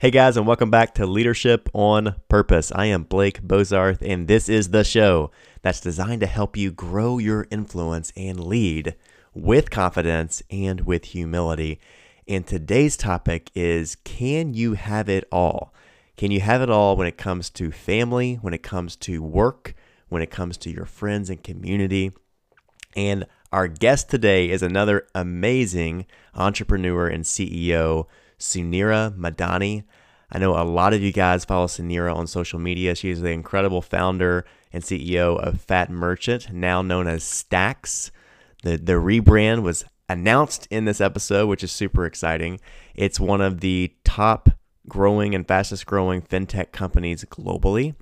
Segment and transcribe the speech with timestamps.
[0.00, 2.72] Hey guys, and welcome back to Leadership on Purpose.
[2.74, 5.30] I am Blake Bozarth, and this is the show
[5.60, 8.96] that's designed to help you grow your influence and lead
[9.34, 11.80] with confidence and with humility.
[12.26, 15.74] And today's topic is Can you have it all?
[16.16, 19.74] Can you have it all when it comes to family, when it comes to work,
[20.08, 22.12] when it comes to your friends and community?
[22.96, 28.06] And our guest today is another amazing entrepreneur and CEO
[28.40, 29.84] Suneera Madhani.
[30.32, 32.94] I know a lot of you guys follow Suneera on social media.
[32.94, 38.10] She is the incredible founder and CEO of Fattmerchant, now known as Stax.
[38.62, 42.60] The, the rebrand was announced in this episode, which is super exciting.
[42.94, 44.50] It's one of the top
[44.88, 47.94] growing and fastest growing fintech companies globally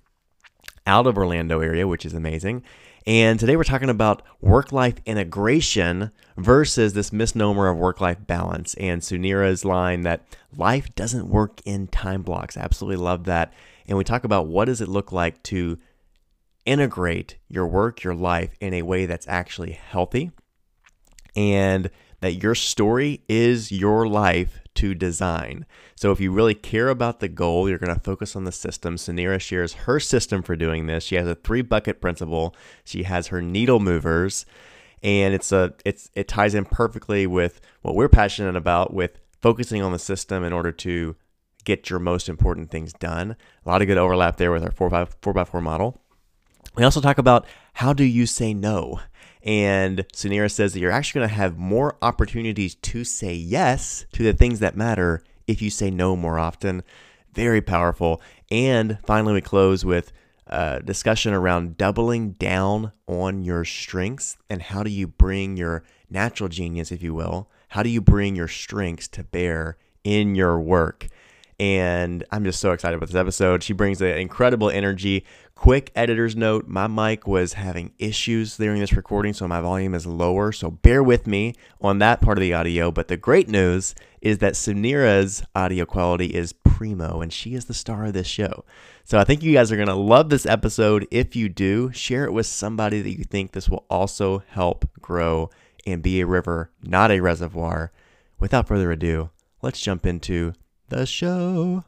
[0.86, 2.62] out of Orlando area, which is amazing.
[3.06, 8.74] And today we're talking about work life integration versus this misnomer of work life balance.
[8.74, 10.22] And Suneera's line that
[10.56, 12.56] life doesn't work in time blocks.
[12.56, 13.52] I absolutely love that.
[13.86, 15.78] And we talk about what does it look like to
[16.66, 20.30] integrate your work, your life in a way that's actually healthy
[21.34, 21.90] and
[22.20, 25.66] that your story is your life to design.
[25.96, 28.94] So if you really care about the goal, you're going to focus on the system.
[28.94, 31.02] Suneera shares her system for doing this.
[31.02, 32.54] She has a three bucket principle.
[32.84, 34.46] She has her needle movers,
[35.02, 39.82] and it's a it's it ties in perfectly with what we're passionate about with focusing
[39.82, 41.16] on the system in order to
[41.64, 43.34] get your most important things done.
[43.66, 46.00] A lot of good overlap there with our 4 by 4 by 4 model.
[46.76, 49.00] We also talk about how do you say no?
[49.42, 54.22] And Suneera says that you're actually going to have more opportunities to say yes to
[54.22, 56.82] the things that matter if you say no more often.
[57.32, 58.20] Very powerful.
[58.50, 60.12] And finally, we close with
[60.46, 66.48] a discussion around doubling down on your strengths and how do you bring your natural
[66.48, 71.08] genius, if you will, how do you bring your strengths to bear in your work?
[71.60, 73.64] And I'm just so excited about this episode.
[73.64, 75.24] She brings an incredible energy.
[75.56, 80.06] Quick editor's note my mic was having issues during this recording, so my volume is
[80.06, 80.52] lower.
[80.52, 82.92] So bear with me on that part of the audio.
[82.92, 87.74] But the great news is that Suneera's audio quality is primo, and she is the
[87.74, 88.64] star of this show.
[89.02, 91.08] So I think you guys are going to love this episode.
[91.10, 95.50] If you do, share it with somebody that you think this will also help grow
[95.84, 97.90] and be a river, not a reservoir.
[98.38, 99.30] Without further ado,
[99.60, 100.52] let's jump into
[100.88, 101.84] the show.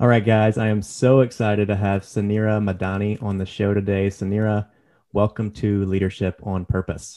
[0.00, 4.08] All right, guys, I am so excited to have Suneera Madhani on the show today.
[4.08, 4.66] Suneera,
[5.12, 7.16] welcome to Leadership on Purpose.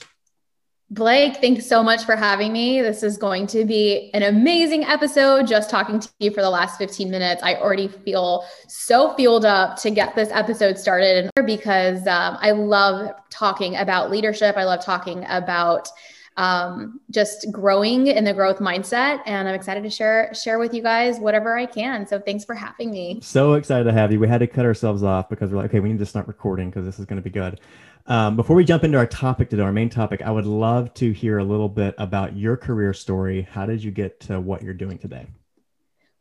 [0.92, 2.80] Blake, thanks so much for having me.
[2.80, 5.48] This is going to be an amazing episode.
[5.48, 9.78] Just talking to you for the last 15 minutes, I already feel so fueled up
[9.78, 14.58] to get this episode started because um, I love talking about leadership.
[14.58, 15.90] I love talking about
[16.38, 19.22] um, just growing in the growth mindset.
[19.26, 22.06] And I'm excited to share share with you guys whatever I can.
[22.06, 23.20] So thanks for having me.
[23.22, 24.20] So excited to have you.
[24.20, 26.70] We had to cut ourselves off because we're like, okay, we need to start recording
[26.70, 27.62] because this is going to be good.
[28.08, 31.12] Um, before we jump into our topic today, our main topic, I would love to
[31.12, 33.42] hear a little bit about your career story.
[33.42, 35.28] How did you get to what you're doing today?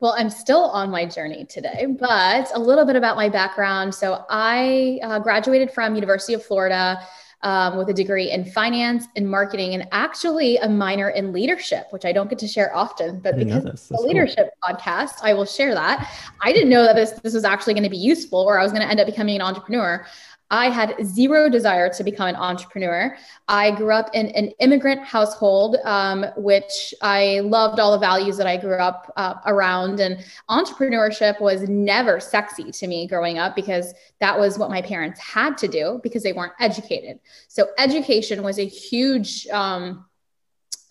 [0.01, 3.95] Well, I'm still on my journey today, but a little bit about my background.
[3.95, 7.01] So I uh, graduated from University of Florida
[7.44, 12.06] um, with a degree in finance and marketing and actually a minor in leadership, which
[12.06, 14.75] I don't get to share often, but because it's a leadership cool.
[14.75, 16.10] podcast, I will share that.
[16.41, 18.72] I didn't know that this, this was actually going to be useful or I was
[18.72, 20.06] going to end up becoming an entrepreneur.
[20.50, 23.16] I had zero desire to become an entrepreneur.
[23.49, 28.47] I grew up in an immigrant household, um, which I loved all the values that
[28.47, 30.00] I grew up uh, around.
[30.00, 35.19] And entrepreneurship was never sexy to me growing up because that was what my parents
[35.19, 37.21] had to do because they weren't educated.
[37.49, 40.04] So, education was a huge, um,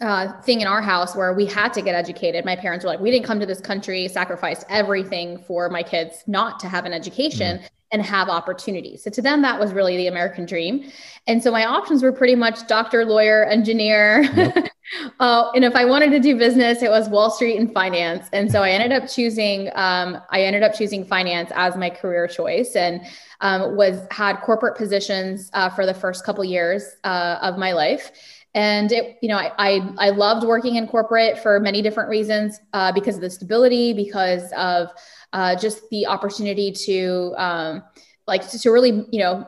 [0.01, 2.43] uh, thing in our house where we had to get educated.
[2.43, 6.23] My parents were like, we didn't come to this country, sacrificed everything for my kids
[6.27, 7.59] not to have an education.
[7.59, 9.03] Mm and have opportunities.
[9.03, 10.91] So to them, that was really the American dream.
[11.27, 14.23] And so my options were pretty much doctor, lawyer, engineer.
[14.23, 14.69] Yep.
[15.19, 18.27] uh, and if I wanted to do business, it was Wall Street and finance.
[18.33, 22.27] And so I ended up choosing, um, I ended up choosing finance as my career
[22.27, 23.01] choice and
[23.41, 28.11] um, was had corporate positions uh, for the first couple years uh, of my life
[28.55, 32.59] and it you know I, I, I loved working in corporate for many different reasons
[32.73, 34.89] uh, because of the stability because of
[35.33, 37.83] uh, just the opportunity to um,
[38.27, 39.47] like to, to really you know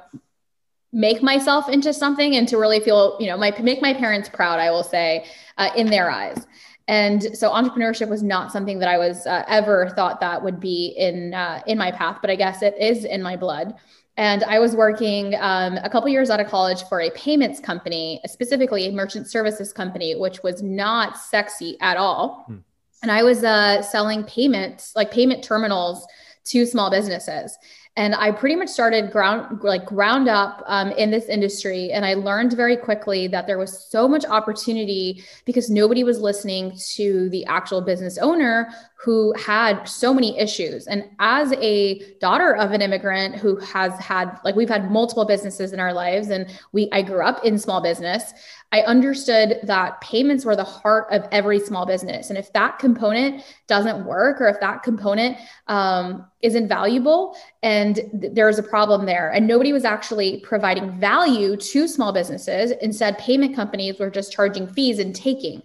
[0.92, 4.60] make myself into something and to really feel you know my make my parents proud
[4.60, 5.26] i will say
[5.58, 6.46] uh, in their eyes.
[6.88, 10.94] And so entrepreneurship was not something that i was uh, ever thought that would be
[10.98, 13.74] in uh, in my path but i guess it is in my blood
[14.18, 18.22] And I was working um, a couple years out of college for a payments company,
[18.28, 22.46] specifically a merchant services company, which was not sexy at all.
[22.48, 22.58] Hmm.
[23.02, 26.08] And I was uh, selling payments, like payment terminals
[26.46, 27.58] to small businesses
[27.98, 32.14] and i pretty much started ground like ground up um, in this industry and i
[32.14, 37.46] learned very quickly that there was so much opportunity because nobody was listening to the
[37.46, 38.70] actual business owner
[39.06, 44.40] who had so many issues and as a daughter of an immigrant who has had
[44.44, 47.82] like we've had multiple businesses in our lives and we i grew up in small
[47.82, 48.34] business
[48.76, 52.30] I understood that payments were the heart of every small business.
[52.30, 55.38] And if that component doesn't work, or if that component
[55.68, 61.56] um, is invaluable, and th- there's a problem there, and nobody was actually providing value
[61.56, 65.62] to small businesses, instead, payment companies were just charging fees and taking.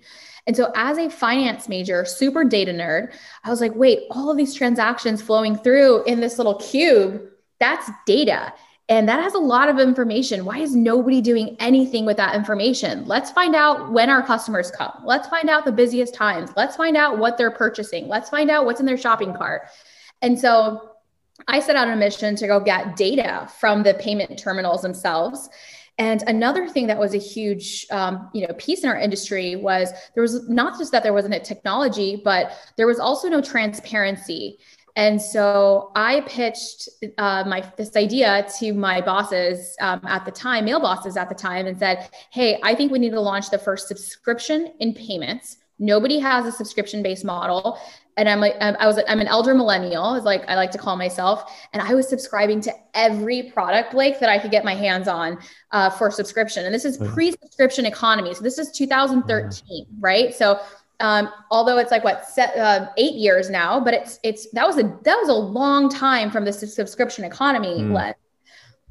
[0.50, 3.12] And so, as a finance major, super data nerd,
[3.44, 7.22] I was like, wait, all of these transactions flowing through in this little cube,
[7.60, 8.52] that's data.
[8.88, 10.44] And that has a lot of information.
[10.44, 13.06] Why is nobody doing anything with that information?
[13.06, 14.90] Let's find out when our customers come.
[15.04, 16.50] Let's find out the busiest times.
[16.56, 18.08] Let's find out what they're purchasing.
[18.08, 19.68] Let's find out what's in their shopping cart.
[20.20, 20.96] And so
[21.46, 25.48] I set out on a mission to go get data from the payment terminals themselves.
[26.00, 29.92] And another thing that was a huge, um, you know, piece in our industry was
[30.14, 34.58] there was not just that there wasn't a technology, but there was also no transparency.
[34.96, 36.88] And so I pitched
[37.18, 41.34] uh, my this idea to my bosses um, at the time, male bosses at the
[41.34, 45.58] time, and said, "Hey, I think we need to launch the first subscription in payments.
[45.78, 47.78] Nobody has a subscription based model."
[48.16, 50.96] And I'm like, I was, I'm an elder millennial, is like I like to call
[50.96, 55.08] myself, and I was subscribing to every product, Blake, that I could get my hands
[55.08, 55.38] on
[55.70, 56.66] uh, for subscription.
[56.66, 60.34] And this is pre-subscription economy, so this is 2013, right?
[60.34, 60.60] So
[61.00, 64.78] um, although it's like what set, uh, eight years now, but it's it's that was
[64.78, 67.92] a that was a long time from the subscription economy mm.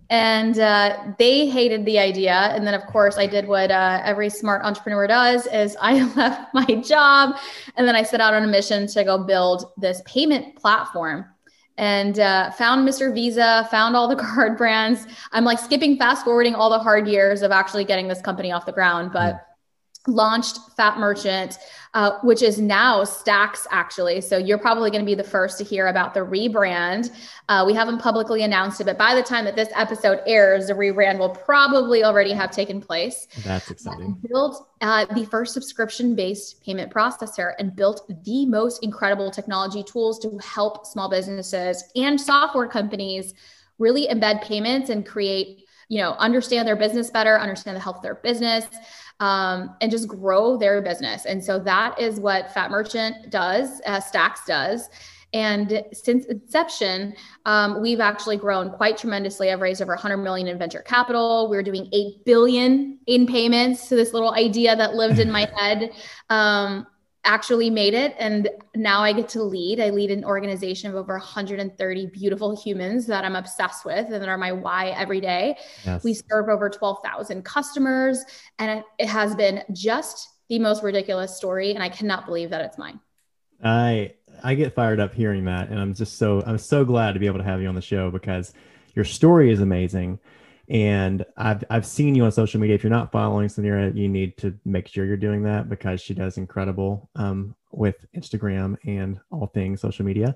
[0.09, 2.33] And uh, they hated the idea.
[2.33, 6.53] And then, of course, I did what uh, every smart entrepreneur does: is I left
[6.53, 7.35] my job,
[7.75, 11.25] and then I set out on a mission to go build this payment platform
[11.77, 13.13] and uh, found Mr.
[13.13, 15.07] Visa, found all the card brands.
[15.31, 18.65] I'm like skipping, fast forwarding all the hard years of actually getting this company off
[18.65, 19.45] the ground, but.
[20.07, 21.57] Launched Fattmerchant,
[21.93, 24.21] uh, which is now Stax, actually.
[24.21, 27.11] So you're probably going to be the first to hear about the rebrand.
[27.49, 30.73] Uh, we haven't publicly announced it, but by the time that this episode airs, the
[30.73, 33.27] rebrand will probably already have taken place.
[33.43, 34.17] That's exciting.
[34.29, 40.19] built uh, the first subscription based payment processor and built the most incredible technology tools
[40.19, 43.33] to help small businesses and software companies
[43.79, 48.03] really embed payments and create you know understand their business better understand the health of
[48.03, 48.65] their business
[49.19, 51.25] um, and just grow their business.
[51.25, 54.89] And so that is what Fattmerchant does, uh, Stax does.
[55.31, 57.13] And since inception,
[57.45, 59.51] um, we've actually grown quite tremendously.
[59.51, 61.47] I've raised over 100 million in venture capital.
[61.49, 63.87] We're doing 8 billion in payments.
[63.87, 65.91] So this little idea that lived in my head
[66.29, 66.87] um,
[67.25, 69.79] actually made it and now i get to lead.
[69.79, 74.29] I lead an organization of over 130 beautiful humans that i'm obsessed with and that
[74.29, 75.57] are my why every day.
[75.85, 76.03] Yes.
[76.03, 78.23] we serve over 12000 customers
[78.57, 82.77] and it has been just the most ridiculous story and i cannot believe that it's
[82.77, 82.99] mine.
[83.61, 87.19] I i get fired up hearing that and i'm just so i'm so glad to
[87.19, 88.53] be able to have you on the show because
[88.95, 90.19] your story is amazing
[90.69, 92.75] and I've I've seen you on social media.
[92.75, 96.13] If you're not following Suneera, you need to make sure you're doing that because she
[96.13, 100.35] does incredible um, with Instagram and all things social media.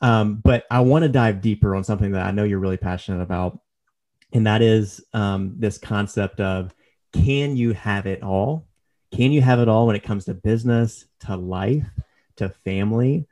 [0.00, 3.22] Um, but I want to dive deeper on something that I know you're really passionate
[3.22, 3.60] about,
[4.32, 6.72] and that is um, this concept of
[7.12, 8.68] can you have it all?
[9.12, 11.86] Can you have it all when it comes to business, to life,
[12.36, 13.26] to family,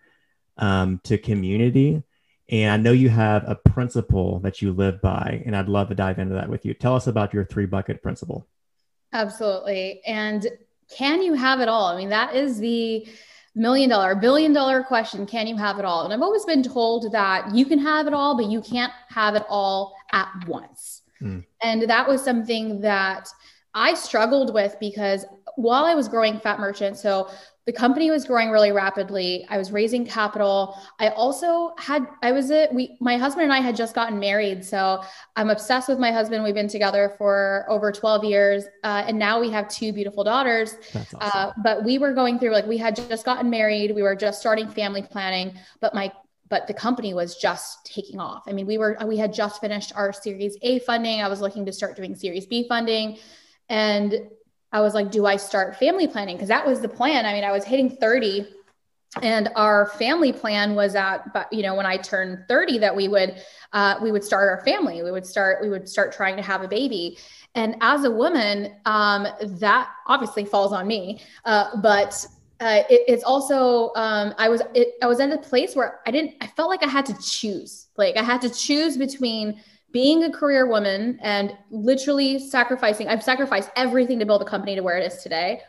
[0.59, 2.03] um, to community?
[2.50, 5.95] And I know you have a principle that you live by, and I'd love to
[5.95, 6.75] dive into that with you.
[6.75, 8.49] Tell us about your three bucket principle.
[9.12, 10.00] Absolutely.
[10.04, 10.47] And
[10.90, 11.87] can you have it all?
[11.87, 13.07] I mean, that is the
[13.54, 15.26] million dollar, billion dollar question.
[15.26, 16.04] Can you have it all?
[16.04, 19.37] And I've always been told that you can have it all, but you can't have
[19.37, 21.02] it all at once.
[21.23, 21.45] Mm.
[21.62, 23.28] And that was something that
[23.75, 25.25] I struggled with because
[25.62, 27.29] while I was growing Fattmerchant, so
[27.67, 29.47] the company was growing really rapidly.
[29.49, 30.76] I was raising capital.
[30.99, 32.73] I also had, I was it.
[32.73, 34.64] We, my husband and I had just gotten married.
[34.64, 35.02] So
[35.37, 36.43] I'm obsessed with my husband.
[36.43, 38.64] We've been together for over 12 years.
[38.83, 40.76] Uh, and now we have two beautiful daughters.
[40.95, 41.19] Awesome.
[41.21, 43.95] Uh, but we were going through, like, we had just gotten married.
[43.95, 45.55] We were just starting family planning.
[45.81, 46.11] But my
[46.49, 48.43] but the company was just taking off.
[48.49, 51.23] I mean, we were we had just finished our Series A funding.
[51.23, 53.19] I was looking to start doing Series B funding,
[53.69, 54.29] and
[54.73, 56.37] I was like, do I start family planning?
[56.37, 57.27] Because that was the plan.
[57.27, 58.47] I mean, I was hitting 30
[59.23, 63.09] and our family plan was at but you know when i turned 30 that we
[63.09, 66.43] would uh, we would start our family we would start we would start trying to
[66.43, 67.19] have a baby
[67.55, 72.25] and as a woman um, that obviously falls on me uh, but
[72.61, 76.11] uh, it, it's also um, i was it, i was at a place where i
[76.11, 79.61] didn't i felt like i had to choose like i had to choose between
[79.93, 84.83] being a career woman and literally sacrificing i've sacrificed everything to build a company to
[84.83, 85.61] where it is today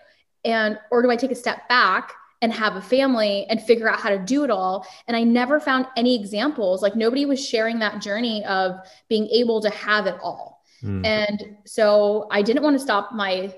[0.46, 4.00] and or do i take a step back and have a family and figure out
[4.00, 4.86] how to do it all.
[5.08, 6.82] And I never found any examples.
[6.82, 8.78] Like nobody was sharing that journey of
[9.10, 10.64] being able to have it all.
[10.84, 11.06] Mm.
[11.06, 13.54] And so I didn't want to stop my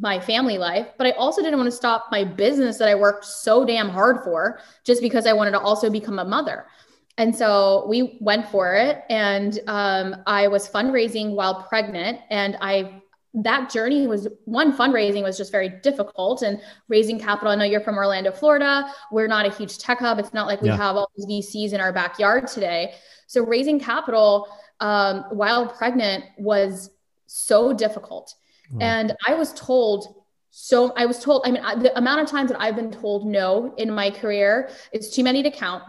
[0.00, 3.26] my family life, but I also didn't want to stop my business that I worked
[3.26, 6.64] so damn hard for just because I wanted to also become a mother.
[7.18, 9.02] And so we went for it.
[9.10, 12.20] And um, I was fundraising while pregnant.
[12.30, 13.02] And I
[13.34, 17.50] that journey was one fundraising was just very difficult and raising capital.
[17.50, 18.92] I know you're from Orlando, Florida.
[19.10, 20.18] We're not a huge tech hub.
[20.18, 20.76] It's not like we yeah.
[20.76, 22.94] have all these VCs in our backyard today.
[23.26, 24.48] So raising capital
[24.80, 26.90] um, while pregnant was
[27.26, 28.34] so difficult.
[28.80, 30.22] And I was told
[30.54, 33.74] so I was told, I mean, the amount of times that I've been told no
[33.78, 35.82] in my career is too many to count.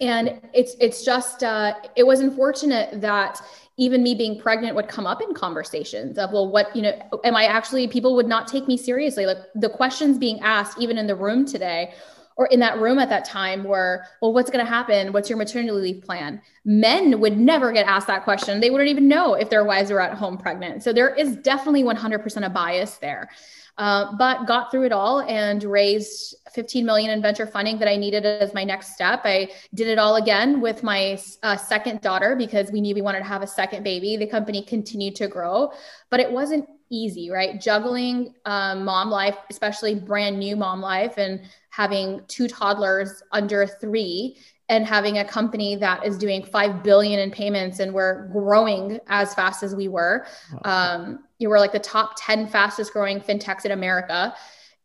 [0.00, 3.40] And it's it's just uh, it was unfortunate that
[3.76, 6.92] even me being pregnant would come up in conversations of well what you know
[7.24, 9.26] am i actually people would not take me seriously.
[9.26, 11.94] Like the questions being asked even in the room today
[12.36, 15.12] or in that room at that time were well what's going to happen?
[15.12, 16.40] What's your maternity leave plan?
[16.64, 18.60] Men would never get asked that question.
[18.60, 20.82] They wouldn't even know if their wives were at home pregnant.
[20.82, 23.30] So there is definitely 100% a bias there
[23.76, 27.96] uh, but got through it all and raised 15 million in venture funding that I
[27.96, 29.22] needed as my next step.
[29.24, 33.18] I did it all again with my uh, second daughter because we knew we wanted
[33.18, 34.16] to have a second baby.
[34.16, 35.72] The company continued to grow,
[36.10, 37.60] but it wasn't easy, right?
[37.60, 41.40] Juggling um, mom life, especially brand new mom life, and
[41.70, 44.36] having two toddlers under three
[44.68, 49.34] and having a company that is doing 5 billion in payments and we're growing as
[49.34, 50.26] fast as we were
[50.64, 54.34] um, you were like the top 10 fastest growing fintechs in america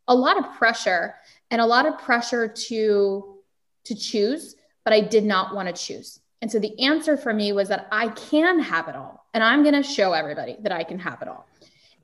[0.08, 1.14] a lot of pressure
[1.50, 3.38] and a lot of pressure to
[3.84, 7.52] to choose but i did not want to choose and so the answer for me
[7.52, 10.84] was that i can have it all and i'm going to show everybody that i
[10.84, 11.46] can have it all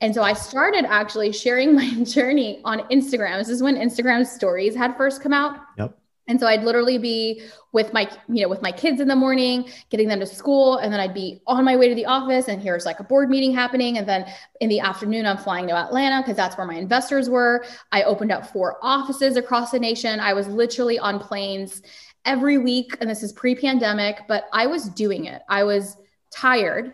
[0.01, 3.37] and so I started actually sharing my journey on Instagram.
[3.39, 5.59] This is when Instagram stories had first come out.
[5.77, 5.97] Yep.
[6.27, 7.41] And so I'd literally be
[7.71, 10.91] with my, you know, with my kids in the morning, getting them to school, and
[10.91, 13.53] then I'd be on my way to the office, and here's like a board meeting
[13.53, 14.25] happening, and then
[14.59, 17.65] in the afternoon I'm flying to Atlanta because that's where my investors were.
[17.91, 20.19] I opened up four offices across the nation.
[20.19, 21.81] I was literally on planes
[22.25, 25.41] every week, and this is pre-pandemic, but I was doing it.
[25.47, 25.95] I was
[26.29, 26.93] tired,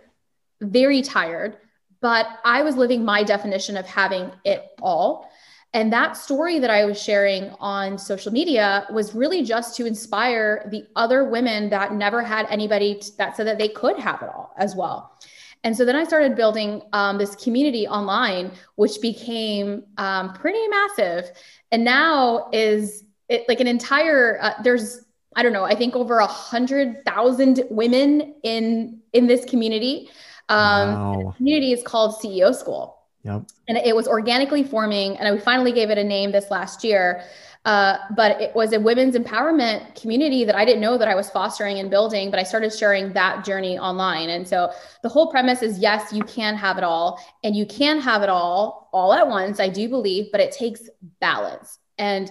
[0.62, 1.58] very tired,
[2.02, 5.30] but I was living my definition of having it all.
[5.74, 10.68] And that story that I was sharing on social media was really just to inspire
[10.72, 14.54] the other women that never had anybody that said that they could have it all
[14.58, 15.18] as well.
[15.64, 21.32] And so then I started building um, this community online, which became um, pretty massive.
[21.72, 26.20] And now is it like an entire, uh, there's, I don't know, I think over
[26.20, 30.10] a hundred thousand women in, in this community.
[30.50, 31.24] Um, wow.
[31.26, 32.93] The community is called CEO School.
[33.24, 33.44] Yep.
[33.68, 37.24] And it was organically forming, and we finally gave it a name this last year.
[37.66, 41.30] Uh, but it was a women's empowerment community that I didn't know that I was
[41.30, 44.30] fostering and building, but I started sharing that journey online.
[44.30, 44.70] And so
[45.02, 48.28] the whole premise is yes, you can have it all, and you can have it
[48.30, 50.90] all all at once, I do believe, but it takes
[51.22, 51.80] balance.
[51.98, 52.30] And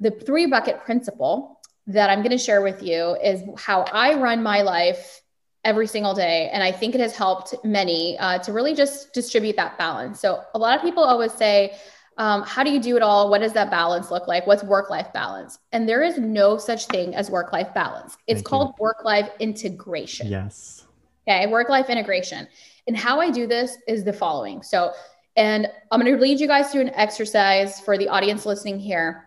[0.00, 4.42] the three bucket principle that I'm going to share with you is how I run
[4.42, 5.22] my life
[5.64, 6.50] every single day.
[6.52, 10.20] And I think it has helped many uh, to really just distribute that balance.
[10.20, 11.76] So a lot of people always say,
[12.16, 13.28] um, how do you do it all?
[13.28, 14.46] What does that balance look like?
[14.46, 15.58] What's work life balance?
[15.72, 18.16] And there is no such thing as work life balance.
[18.26, 20.28] It's Thank called work life integration.
[20.28, 20.86] Yes.
[21.26, 22.46] Okay, work life integration.
[22.86, 24.62] And how I do this is the following.
[24.62, 24.92] So,
[25.36, 29.26] and I'm going to lead you guys through an exercise for the audience listening here.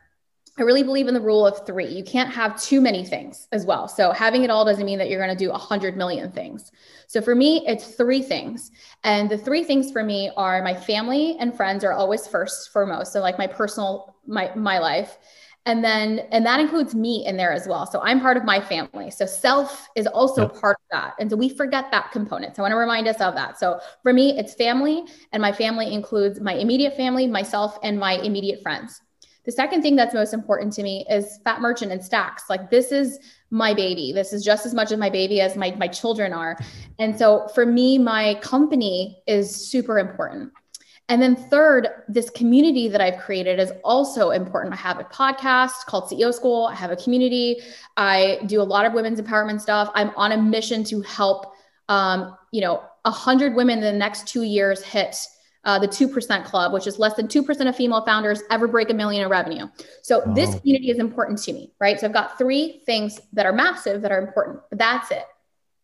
[0.59, 1.87] I really believe in the rule of three.
[1.87, 3.87] You can't have too many things as well.
[3.87, 6.71] So having it all doesn't mean that you're going to do a hundred million things.
[7.05, 8.71] So for me, it's three things.
[9.03, 13.13] And the three things for me are my family and friends are always first foremost.
[13.13, 15.19] So like my personal, my, my life.
[15.67, 17.85] And then, and that includes me in there as well.
[17.85, 19.11] So I'm part of my family.
[19.11, 20.59] So self is also yep.
[20.59, 21.13] part of that.
[21.19, 22.55] And so we forget that component.
[22.55, 23.59] So I want to remind us of that.
[23.59, 28.13] So for me, it's family and my family includes my immediate family, myself, and my
[28.13, 29.01] immediate friends.
[29.47, 32.49] The second thing that's most important to me is Fattmerchant and Stax.
[32.49, 33.17] Like this is
[33.49, 34.11] my baby.
[34.11, 36.57] This is just as much of my baby as my my children are.
[36.99, 40.51] And so for me, my company is super important.
[41.09, 44.73] And then third, this community that I've created is also important.
[44.73, 46.65] I have a podcast called CEO School.
[46.65, 47.61] I have a community.
[47.95, 49.91] I do a lot of women's empowerment stuff.
[49.93, 51.53] I'm on a mission to help,
[51.87, 55.15] um, you know, a hundred women in the next two years hit
[55.63, 58.93] uh, the 2% club, which is less than 2% of female founders ever break a
[58.93, 59.67] million in revenue.
[60.01, 60.33] So wow.
[60.33, 61.99] this community is important to me, right?
[61.99, 65.25] So I've got three things that are massive that are important, but that's it.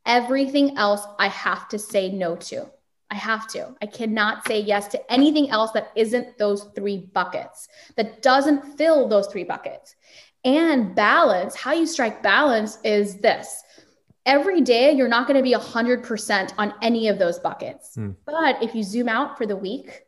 [0.05, 2.69] Everything else I have to say no to.
[3.09, 3.75] I have to.
[3.81, 9.07] I cannot say yes to anything else that isn't those three buckets, that doesn't fill
[9.07, 9.95] those three buckets.
[10.43, 13.62] And balance, how you strike balance is this
[14.25, 17.95] every day you're not going to be 100% on any of those buckets.
[17.97, 18.15] Mm.
[18.25, 20.03] But if you zoom out for the week,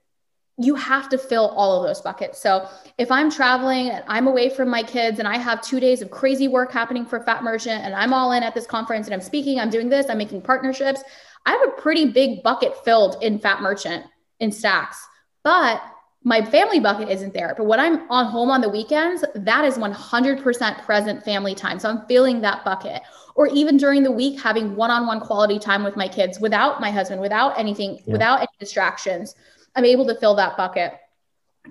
[0.58, 2.40] you have to fill all of those buckets.
[2.40, 6.02] So if I'm traveling and I'm away from my kids and I have two days
[6.02, 9.22] of crazy work happening for Fattmerchant and I'm all in at this conference and I'm
[9.22, 11.04] speaking, I'm doing this, I'm making partnerships,
[11.46, 14.06] I have a pretty big bucket filled in Fattmerchant
[14.40, 14.96] in Stax.
[15.44, 15.82] But
[16.25, 17.53] my family bucket isn't there.
[17.55, 21.79] But when I'm on home on the weekends, that is 100% present family time.
[21.79, 23.03] So I'm filling that bucket
[23.36, 27.22] or even during the week having one-on-one quality time with my kids without my husband
[27.22, 28.13] without anything yeah.
[28.13, 29.36] without any distractions
[29.75, 30.94] i'm able to fill that bucket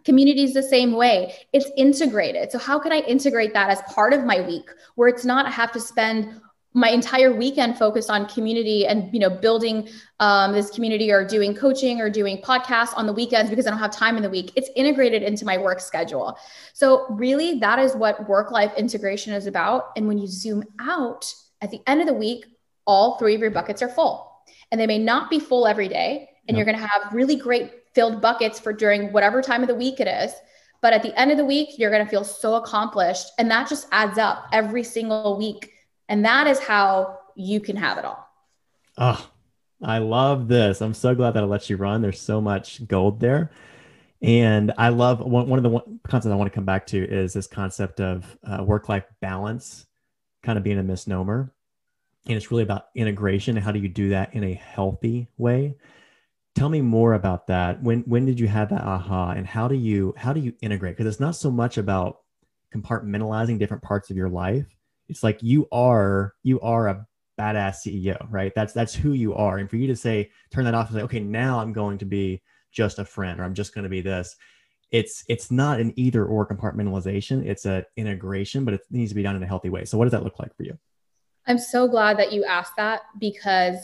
[0.05, 4.13] community is the same way it's integrated so how can i integrate that as part
[4.13, 6.41] of my week where it's not i have to spend
[6.77, 9.89] my entire weekend focused on community and you know building
[10.21, 13.79] um, this community or doing coaching or doing podcasts on the weekends because i don't
[13.79, 16.37] have time in the week it's integrated into my work schedule
[16.73, 21.33] so really that is what work life integration is about and when you zoom out
[21.65, 22.45] at the end of the week,
[22.87, 24.31] all three of your buckets are full.
[24.71, 26.29] And they may not be full every day.
[26.47, 26.59] And yep.
[26.59, 29.99] you're going to have really great filled buckets for during whatever time of the week
[29.99, 30.33] it is.
[30.83, 33.29] But at the end of the week, you're going to feel so accomplished.
[33.39, 35.71] And that just adds up every single week.
[36.09, 38.29] And that is how you can have it all.
[38.99, 39.29] Oh,
[39.83, 40.81] I love this.
[40.81, 42.03] I'm so glad that I let you run.
[42.03, 43.51] There's so much gold there.
[44.23, 47.05] And I love one, one of the one, concepts I want to come back to
[47.05, 49.87] is this concept of uh, work life balance
[50.43, 51.53] kind of being a misnomer.
[52.27, 53.57] And it's really about integration.
[53.57, 55.77] How do you do that in a healthy way?
[56.55, 57.83] Tell me more about that.
[57.83, 60.97] When when did you have that aha and how do you how do you integrate?
[60.97, 62.21] Because it's not so much about
[62.75, 64.67] compartmentalizing different parts of your life.
[65.09, 67.07] It's like you are you are a
[67.39, 68.53] badass CEO, right?
[68.55, 69.59] That's that's who you are.
[69.59, 72.05] And for you to say turn that off and say, okay, now I'm going to
[72.05, 74.37] be just a friend or I'm just going to be this
[74.95, 77.45] it's it's not an either or compartmentalization.
[77.45, 79.85] It's an integration but it needs to be done in a healthy way.
[79.85, 80.79] So what does that look like for you?
[81.49, 83.77] I'm so glad that you asked that because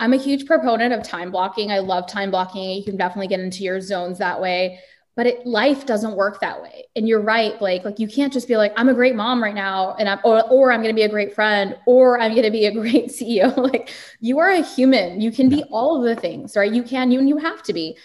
[0.00, 1.70] i'm a huge proponent of time blocking.
[1.70, 2.76] I love time blocking.
[2.76, 4.80] You can definitely get into your zones that way
[5.16, 6.86] but it, life doesn't work that way.
[6.96, 9.54] And you're right blake like you can't just be like i'm a great mom right
[9.54, 12.44] now and i'm or, or i'm going to be a great friend or i'm going
[12.44, 15.20] to be a great ceo like you are a human.
[15.20, 16.72] You can be all of the things right?
[16.72, 17.96] You can you and you have to be.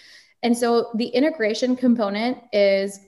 [0.42, 3.00] And so the integration component is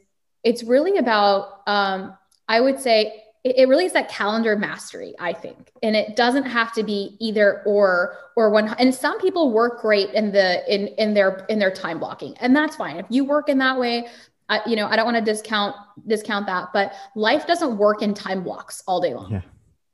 [0.45, 2.17] it's really about um,
[2.49, 5.73] I would say it, it really is that calendar mastery, I think.
[5.83, 10.11] And it doesn't have to be either or or one and some people work great
[10.11, 12.37] in the in in their in their time blocking.
[12.39, 12.97] And that's fine.
[12.97, 14.09] If you work in that way,
[14.49, 15.77] I, you know, I don't want to discount
[16.07, 19.33] discount that, but life doesn't work in time blocks all day long.
[19.33, 19.43] Yeah.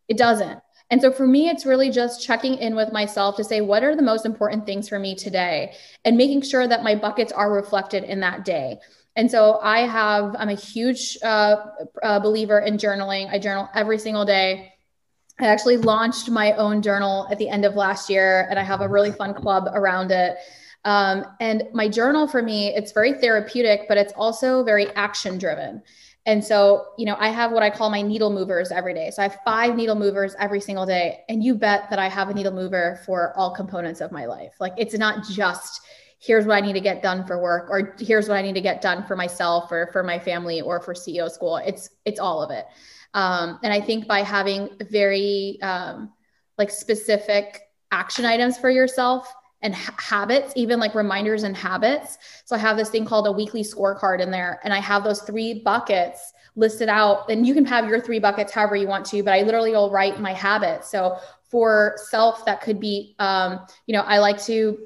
[0.09, 0.61] It doesn't.
[0.91, 3.95] And so for me, it's really just checking in with myself to say, what are
[3.95, 5.75] the most important things for me today?
[6.05, 8.79] And making sure that my buckets are reflected in that day.
[9.19, 11.57] And so I have, I'm a huge uh,
[12.05, 13.29] uh, believer in journaling.
[13.29, 14.73] I journal every single day.
[15.41, 18.81] I actually launched my own journal at the end of last year, and I have
[18.81, 20.37] a really fun club around it.
[20.85, 25.83] Um, and my journal for me, it's very therapeutic, but it's also very action driven.
[26.25, 29.11] And so, you know, I have what I call my needle movers every day.
[29.11, 31.25] So I have five needle movers every single day.
[31.29, 34.53] And you bet that I have a needle mover for all components of my life.
[34.61, 35.81] Like it's not just
[36.19, 38.61] here's what I need to get done for work or here's what I need to
[38.61, 41.57] get done for myself or for my family or for CEO school.
[41.57, 42.67] It's it's all of it.
[43.15, 46.13] Um, and I think by having very um,
[46.59, 52.19] like specific action items for yourself and ha- habits, even like reminders and habits.
[52.45, 55.23] So I have this thing called a weekly scorecard in there, and I have those
[55.23, 57.31] three buckets listed out.
[57.31, 59.91] And you can have your three buckets however you want to, but I literally will
[59.91, 60.91] write my habits.
[60.91, 61.17] So
[61.51, 64.79] for self, that could be, um, you know, I like to.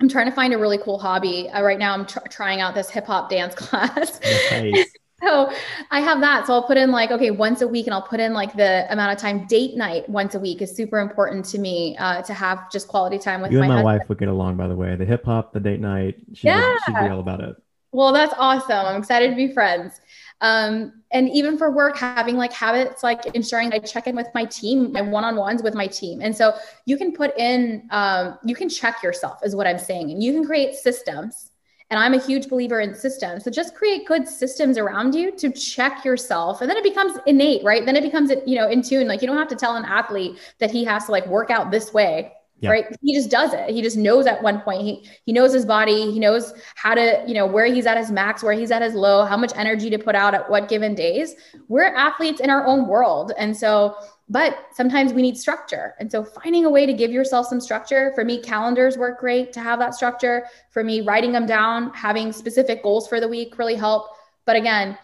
[0.00, 1.48] I'm trying to find a really cool hobby.
[1.48, 4.20] Uh, right now, I'm tr- trying out this hip hop dance class.
[4.50, 4.92] Nice.
[5.22, 5.50] So
[5.90, 6.46] I have that.
[6.46, 8.86] So I'll put in like, okay, once a week, and I'll put in like the
[8.92, 9.46] amount of time.
[9.46, 13.18] Date night once a week is super important to me uh, to have just quality
[13.18, 13.98] time with you my and my husband.
[14.00, 14.94] wife would get along, by the way.
[14.94, 16.60] The hip hop, the date night, she yeah.
[16.60, 17.56] would, she'd be all about it.
[17.92, 18.84] Well, that's awesome.
[18.84, 20.00] I'm excited to be friends.
[20.40, 24.44] Um, and even for work, having like habits like ensuring I check in with my
[24.44, 26.20] team, my one-on-ones with my team.
[26.20, 26.52] And so
[26.84, 30.32] you can put in, um, you can check yourself, is what I'm saying, and you
[30.32, 31.50] can create systems
[31.88, 33.44] And I'm a huge believer in systems.
[33.44, 36.60] So just create good systems around you to check yourself.
[36.60, 37.86] And then it becomes innate, right?
[37.86, 39.06] Then it becomes, you know, in tune.
[39.06, 41.70] Like you don't have to tell an athlete that he has to like work out
[41.70, 42.32] this way.
[42.60, 42.70] Yeah.
[42.70, 42.86] Right.
[43.02, 43.68] He just does it.
[43.68, 44.80] He just knows at one point.
[44.80, 46.10] He he knows his body.
[46.10, 48.94] He knows how to, you know, where he's at his max, where he's at his
[48.94, 51.34] low, how much energy to put out at what given days.
[51.68, 53.32] We're athletes in our own world.
[53.36, 53.96] And so
[54.28, 55.94] but sometimes we need structure.
[56.00, 58.10] And so finding a way to give yourself some structure.
[58.14, 60.46] For me, calendars work great to have that structure.
[60.70, 64.08] For me, writing them down, having specific goals for the week really help.
[64.44, 64.98] But again,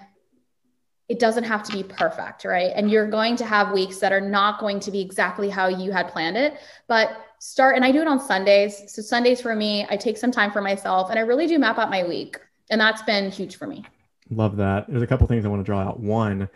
[1.08, 2.72] it doesn't have to be perfect, right?
[2.74, 5.92] And you're going to have weeks that are not going to be exactly how you
[5.92, 6.54] had planned it,
[6.88, 8.85] but start and I do it on Sundays.
[8.87, 11.76] So Sundays for me, I take some time for myself and I really do map
[11.76, 12.38] out my week.
[12.70, 13.85] And that's been huge for me.
[14.31, 14.87] Love that.
[14.88, 15.98] There's a couple things I want to draw out.
[15.98, 16.48] One,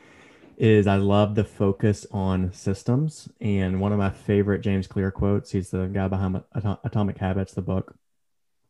[0.57, 3.29] is I love the focus on systems.
[3.40, 7.62] And one of my favorite James Clear quotes, he's the guy behind Atomic Habits, the
[7.62, 7.96] book.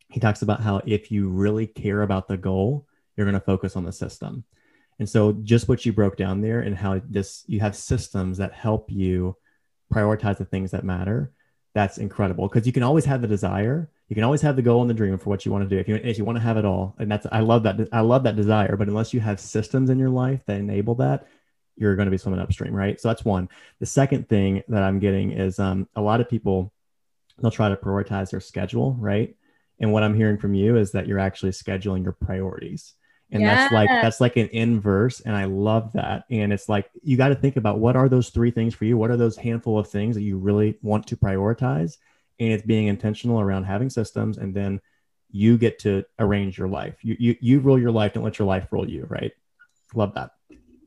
[0.09, 3.75] He talks about how if you really care about the goal, you're going to focus
[3.75, 4.43] on the system.
[4.97, 8.53] And so just what you broke down there and how this you have systems that
[8.53, 9.37] help you
[9.93, 11.31] prioritize the things that matter.
[11.77, 14.81] That's incredible because you can always have the desire, you can always have the goal
[14.81, 15.79] and the dream for what you want to do.
[15.79, 17.99] If you if you want to have it all, and that's I love that I
[17.99, 18.75] love that desire.
[18.75, 21.27] But unless you have systems in your life that enable that,
[21.75, 22.99] you're going to be swimming upstream, right?
[22.99, 23.47] So that's one.
[23.79, 26.73] The second thing that I'm getting is um, a lot of people
[27.39, 29.35] they'll try to prioritize their schedule, right?
[29.79, 32.95] And what I'm hearing from you is that you're actually scheduling your priorities.
[33.31, 33.55] And yeah.
[33.55, 36.23] that's like that's like an inverse and I love that.
[36.31, 38.97] And it's like you got to think about what are those three things for you?
[38.97, 41.97] What are those handful of things that you really want to prioritize?
[42.39, 44.79] And it's being intentional around having systems and then
[45.29, 46.95] you get to arrange your life.
[47.01, 49.33] You you you rule your life, don't let your life rule you, right?
[49.93, 50.31] Love that.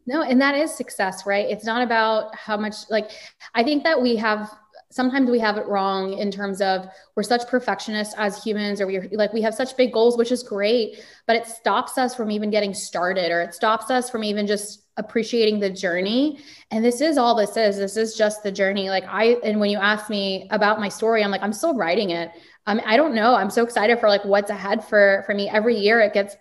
[0.07, 1.49] No, and that is success, right?
[1.49, 3.11] It's not about how much, like,
[3.55, 4.51] I think that we have
[4.91, 9.09] sometimes we have it wrong in terms of we're such perfectionists as humans or we're
[9.13, 12.51] like we have such big goals which is great but it stops us from even
[12.51, 16.39] getting started or it stops us from even just appreciating the journey.
[16.71, 17.77] And this is all this is.
[17.79, 18.91] This is just the journey.
[18.91, 22.11] Like i and when you ask me about my story i'm like i'm still writing
[22.11, 22.31] it.
[22.67, 23.35] Um, i don't know.
[23.35, 25.49] I'm so excited for like what's ahead for for me.
[25.49, 26.37] Every year it gets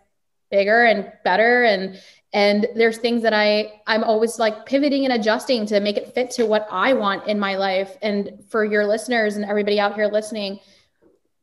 [0.51, 1.99] bigger and better and
[2.31, 6.29] and there's things that i i'm always like pivoting and adjusting to make it fit
[6.29, 7.97] to what i want in my life.
[8.01, 10.59] And for your listeners and everybody out here listening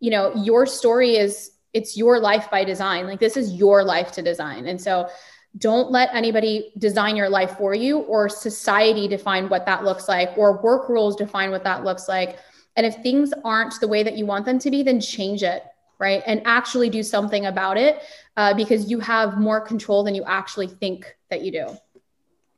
[0.00, 3.06] you know your story is it's your life by design.
[3.06, 4.66] Like this is your life to design.
[4.66, 5.10] And so
[5.58, 10.30] don't let anybody design your life for you or society define what that looks like
[10.38, 12.38] or work rules define what that looks like.
[12.76, 15.64] And if things aren't the way that you want them to be then change it
[15.98, 18.02] right and actually do something about it
[18.36, 21.66] uh, because you have more control than you actually think that you do.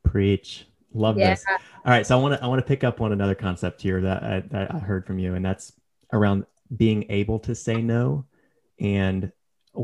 [0.03, 0.67] Preach.
[0.95, 1.31] Love yeah.
[1.31, 1.45] this.
[1.85, 4.01] All right, so I want to I want to pick up on another concept here
[4.01, 5.73] that I, that I heard from you, and that's
[6.13, 6.47] around
[6.77, 8.25] being able to say no.
[8.81, 9.31] And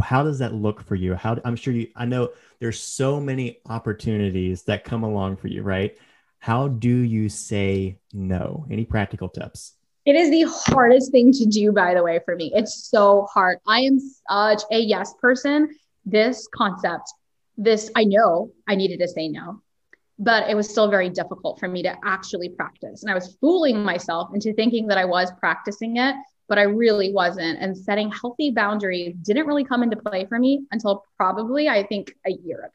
[0.03, 1.14] how does that look for you?
[1.14, 5.62] How I'm sure you I know there's so many opportunities that come along for you,
[5.62, 5.97] right?
[6.38, 8.67] How do you say no?
[8.71, 9.75] Any practical tips?
[10.07, 12.53] It is the hardest thing to do, by the way, for me.
[12.55, 13.59] It's so hard.
[13.67, 15.69] I am such a yes person
[16.05, 17.12] this concept,
[17.57, 19.62] this, I know I needed to say no,
[20.19, 23.03] but it was still very difficult for me to actually practice.
[23.03, 26.14] And I was fooling myself into thinking that I was practicing it,
[26.49, 27.59] but I really wasn't.
[27.61, 32.14] And setting healthy boundaries didn't really come into play for me until probably, I think,
[32.27, 32.71] a year ago.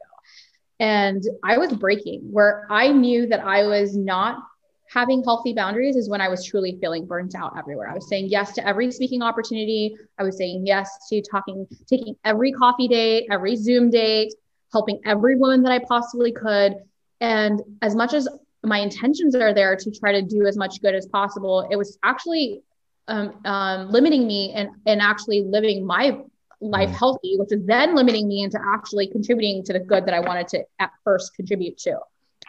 [0.80, 4.42] And I was breaking where I knew that I was not
[4.90, 7.88] having healthy boundaries is when I was truly feeling burnt out everywhere.
[7.88, 9.96] I was saying yes to every speaking opportunity.
[10.18, 14.34] I was saying yes to talking, taking every coffee date, every Zoom date,
[14.72, 16.74] helping every woman that I possibly could.
[17.20, 18.28] And as much as
[18.64, 21.96] my intentions are there to try to do as much good as possible, it was
[22.02, 22.62] actually
[23.06, 26.18] um, um, limiting me and, and actually living my
[26.60, 26.94] life mm.
[26.94, 30.48] healthy, which is then limiting me into actually contributing to the good that I wanted
[30.48, 31.98] to at first contribute to.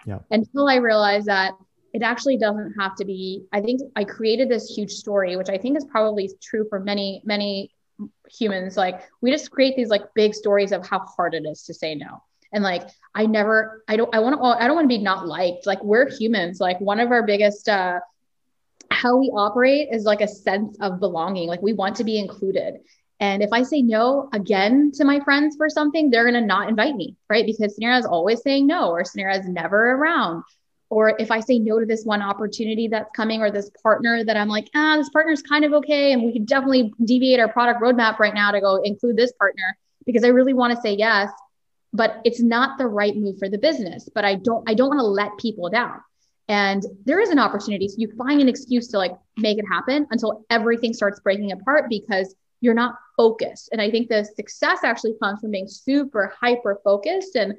[0.08, 0.20] Yeah.
[0.32, 1.54] Until I realized that
[1.94, 5.58] it actually doesn't have to be i think i created this huge story which i
[5.58, 7.72] think is probably true for many many
[8.30, 8.78] humans.
[8.78, 11.96] Like we just create these like big stories of how hard it is to say
[11.96, 12.24] no.
[12.54, 12.84] And like
[13.16, 15.66] i never i don't i want to i don't want to be not liked.
[15.66, 16.60] Like we're humans.
[16.60, 18.00] Like one of our biggest uh
[18.90, 21.48] how we operate is like a sense of belonging.
[21.48, 22.76] Like we want to be included.
[23.20, 26.70] And if I say no again to my friends for something, they're going to not
[26.70, 27.46] invite me, right?
[27.46, 30.44] Because Suneera is always saying no, or Suneera is never around,
[30.92, 34.36] or if I say no to this one opportunity that's coming or this partner that
[34.36, 36.12] I'm like, ah, this partner's kind of okay.
[36.12, 39.78] And we could definitely deviate our product roadmap right now to go include this partner
[40.06, 41.32] because I really want to say yes,
[41.94, 44.10] but it's not the right move for the business.
[44.14, 46.02] But I don't, I don't want to let people down.
[46.50, 47.88] And there is an opportunity.
[47.88, 51.86] So you find an excuse to like make it happen until everything starts breaking apart
[51.90, 53.70] because you're not focused.
[53.72, 57.54] And I think the success actually comes from being super hyper focused and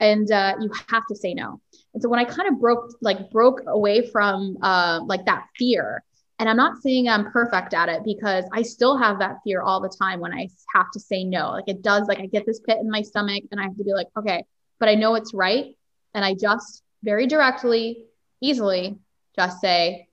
[0.00, 1.60] and uh, you have to say no.
[1.94, 6.04] And so when I kind of broke like broke away from uh, like that fear,
[6.38, 9.80] and I'm not saying I'm perfect at it because I still have that fear all
[9.80, 11.50] the time when I have to say no.
[11.50, 13.84] Like it does, like I get this pit in my stomach and I have to
[13.84, 14.44] be like, okay,
[14.78, 15.76] but I know it's right.
[16.12, 18.04] And I just very directly,
[18.42, 18.96] easily
[19.34, 20.08] just say,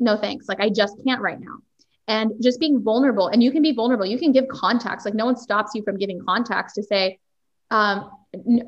[0.00, 0.48] no thanks.
[0.48, 1.58] Like I just can't right now.
[2.06, 4.06] And just being vulnerable, and you can be vulnerable.
[4.06, 5.04] You can give context.
[5.04, 7.18] Like no one stops you from giving context to say,
[7.70, 8.10] um,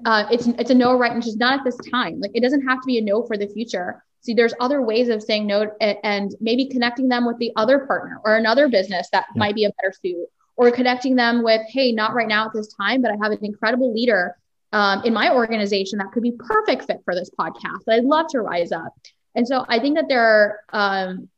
[0.05, 2.21] uh, it's it's a no right and just not at this time.
[2.21, 4.03] Like it doesn't have to be a no for the future.
[4.23, 7.87] See, there's other ways of saying no and, and maybe connecting them with the other
[7.87, 9.39] partner or another business that yeah.
[9.39, 12.73] might be a better suit, or connecting them with, hey, not right now at this
[12.75, 14.37] time, but I have an incredible leader
[14.73, 17.89] um, in my organization that could be perfect fit for this podcast.
[17.89, 18.95] I'd love to rise up.
[19.35, 21.29] And so I think that there are, um,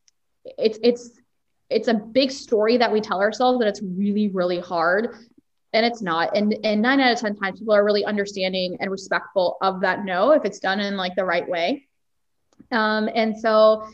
[0.43, 1.11] it's, it's,
[1.69, 5.15] it's a big story that we tell ourselves that it's really, really hard.
[5.73, 6.35] And it's not.
[6.35, 10.05] And, and nine out of 10 times people are really understanding and respectful of that
[10.05, 11.87] no if it's done in like the right way.
[12.71, 13.87] Um, and so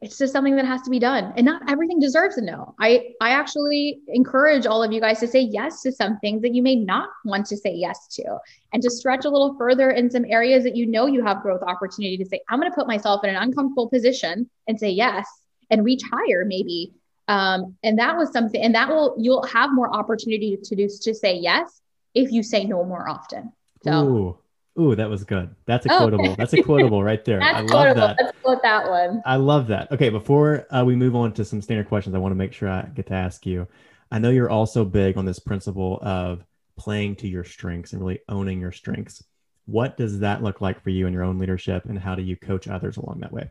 [0.00, 3.10] it's just something that has to be done and not everything deserves a no i
[3.20, 6.62] i actually encourage all of you guys to say yes to some things that you
[6.62, 8.38] may not want to say yes to
[8.72, 11.62] and to stretch a little further in some areas that you know you have growth
[11.62, 15.26] opportunity to say i'm going to put myself in an uncomfortable position and say yes
[15.70, 16.94] and reach higher maybe
[17.30, 21.14] um, and that was something and that will you'll have more opportunity to do to
[21.14, 21.80] say yes
[22.14, 23.52] if you say no more often
[23.84, 24.38] so Ooh.
[24.78, 25.54] Ooh, that was good.
[25.66, 25.98] That's a oh.
[25.98, 26.36] quotable.
[26.36, 27.42] That's a quotable right there.
[27.42, 28.00] I love quotable.
[28.00, 28.16] that.
[28.18, 29.20] Let's quote that one.
[29.26, 29.90] I love that.
[29.90, 32.68] Okay, before uh, we move on to some standard questions, I want to make sure
[32.68, 33.66] I get to ask you.
[34.12, 36.44] I know you're also big on this principle of
[36.78, 39.22] playing to your strengths and really owning your strengths.
[39.66, 42.36] What does that look like for you in your own leadership, and how do you
[42.36, 43.50] coach others along that way?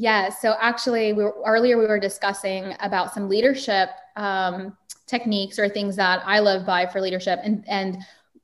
[0.00, 0.28] Yeah.
[0.28, 4.76] So actually, we were, earlier we were discussing about some leadership um,
[5.08, 7.98] techniques or things that I live by for leadership, and and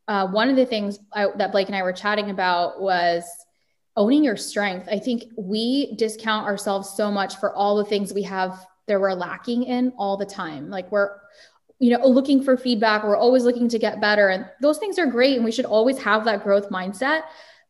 [0.08, 3.22] uh, one of the things I, that Blake and I were chatting about was
[3.94, 4.88] owning your strength.
[4.90, 9.14] I think we discount ourselves so much for all the things we have that we're
[9.14, 10.70] lacking in all the time.
[10.70, 11.16] Like we're,
[11.78, 13.04] you know, looking for feedback.
[13.04, 15.98] We're always looking to get better, and those things are great, and we should always
[15.98, 17.22] have that growth mindset.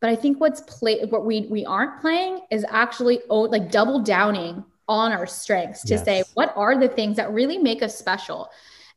[0.05, 4.01] But I think what's play what we we aren't playing is actually oh, like double
[4.01, 6.05] downing on our strengths to yes.
[6.05, 8.51] say what are the things that really make us special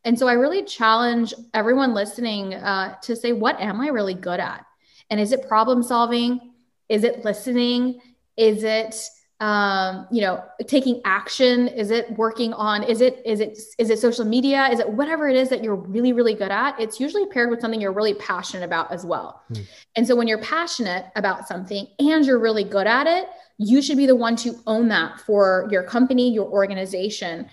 [0.03, 4.39] and so I really challenge everyone listening uh, to say, what am I really good
[4.39, 4.65] at?
[5.09, 6.53] And is it problem solving?
[6.89, 8.01] Is it listening?
[8.37, 8.95] Is it
[9.39, 11.67] um, you know taking action?
[11.67, 12.83] Is it working on?
[12.83, 14.67] Is it is it is it social media?
[14.71, 16.79] Is it whatever it is that you're really really good at?
[16.79, 19.43] It's usually paired with something you're really passionate about as well.
[19.49, 19.61] Hmm.
[19.95, 23.97] And so when you're passionate about something and you're really good at it, you should
[23.97, 27.47] be the one to own that for your company, your organization.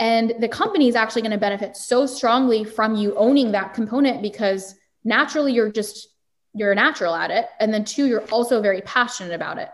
[0.00, 4.22] And the company is actually going to benefit so strongly from you owning that component
[4.22, 6.08] because naturally you're just,
[6.52, 7.46] you're natural at it.
[7.60, 9.68] And then two, you're also very passionate about it.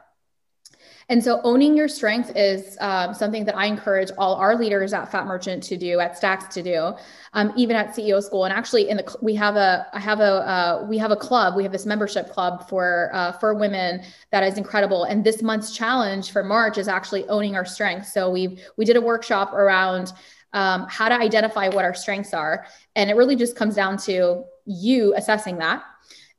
[1.11, 5.11] And so owning your strength is um, something that I encourage all our leaders at
[5.11, 6.95] Fattmerchant to do, at Stax to do,
[7.33, 8.45] um, even at CEO School.
[8.45, 11.57] And actually, in the we have a I have a uh, we have a club.
[11.57, 15.03] We have this membership club for uh, for women that is incredible.
[15.03, 18.15] And this month's challenge for March is actually owning our strengths.
[18.15, 20.13] So we we did a workshop around.
[20.53, 22.67] Um, how to identify what our strengths are.
[22.97, 25.85] And it really just comes down to you assessing that.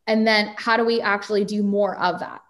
[0.05, 2.41] And then how do we actually do more of that?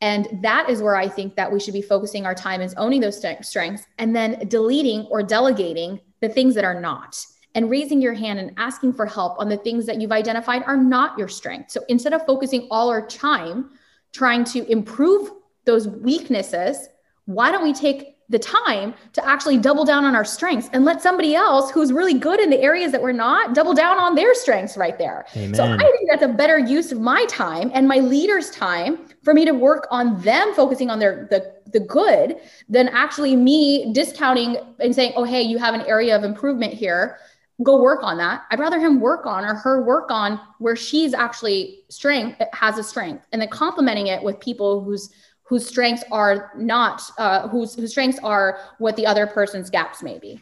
[0.00, 3.00] And that is where I think that we should be focusing our time is owning
[3.00, 8.14] those strengths and then deleting or delegating the things that are not and raising your
[8.14, 11.70] hand and asking for help on the things that you've identified are not your strength.
[11.70, 13.70] So instead of focusing all our time
[14.12, 15.30] trying to improve
[15.64, 16.88] those weaknesses,
[17.26, 21.02] why don't we take the time to actually double down on our strengths and let
[21.02, 24.34] somebody else who's really good in the areas that we're not double down on their
[24.34, 25.26] strengths right there.
[25.36, 25.54] Amen.
[25.54, 29.34] So I think that's a better use of my time and my leaders' time for
[29.34, 32.36] me to work on them focusing on their the the good
[32.68, 37.18] than actually me discounting and saying, "Oh, hey, you have an area of improvement here.
[37.62, 41.14] Go work on that." I'd rather him work on or her work on where she's
[41.14, 45.10] actually strength has a strength and then complementing it with people whose
[45.42, 50.18] whose strengths are not uh, whose whose strengths are what the other person's gaps may
[50.18, 50.40] be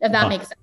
[0.00, 0.57] if that makes sense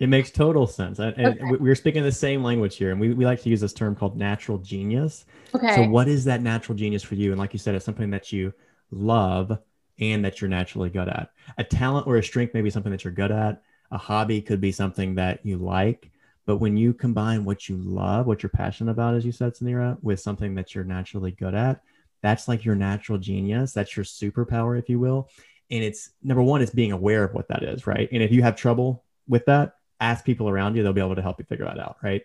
[0.00, 1.38] it makes total sense and, okay.
[1.42, 4.16] we're speaking the same language here and we, we like to use this term called
[4.16, 7.74] natural genius okay so what is that natural genius for you and like you said
[7.74, 8.52] it's something that you
[8.90, 9.56] love
[9.98, 13.04] and that you're naturally good at a talent or a strength may be something that
[13.04, 16.10] you're good at a hobby could be something that you like
[16.46, 19.96] but when you combine what you love what you're passionate about as you said Suneera,
[20.02, 21.82] with something that you're naturally good at
[22.22, 23.72] that's like your natural genius.
[23.72, 25.28] That's your superpower, if you will.
[25.70, 28.08] And it's number one, is being aware of what that is, right?
[28.12, 31.22] And if you have trouble with that, ask people around you; they'll be able to
[31.22, 32.22] help you figure that out, right?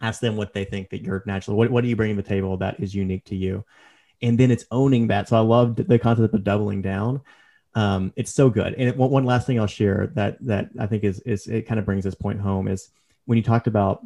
[0.00, 1.56] Ask them what they think that you're naturally.
[1.56, 3.64] What what do you bring to the table that is unique to you?
[4.22, 5.28] And then it's owning that.
[5.28, 7.22] So I love the concept of doubling down.
[7.74, 8.74] Um, it's so good.
[8.74, 11.78] And it, one last thing I'll share that that I think is is it kind
[11.78, 12.90] of brings this point home is
[13.26, 14.02] when you talked about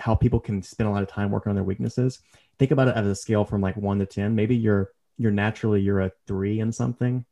[0.00, 2.20] how people can spend a lot of time working on their weaknesses.
[2.58, 4.34] Think about it as a scale from like one to ten.
[4.34, 7.24] Maybe you're you're naturally you're a three in something,